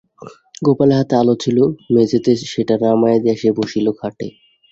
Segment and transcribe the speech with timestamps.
[0.65, 1.57] গোপালের হাতে আলো ছিল,
[1.93, 4.27] মেঝেতে সেটা নামাইয়া দিয়া সে বসিল খাটে।